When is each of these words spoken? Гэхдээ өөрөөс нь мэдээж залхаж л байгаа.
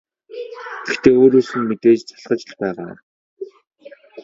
Гэхдээ 0.85 1.15
өөрөөс 1.21 1.49
нь 1.57 1.67
мэдээж 1.69 1.99
залхаж 2.09 2.41
л 2.49 2.53
байгаа. 2.59 2.93